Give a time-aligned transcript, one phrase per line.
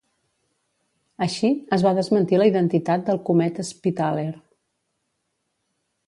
[1.25, 4.27] Així, es va desmentir la identitat del cometa "Spitaler"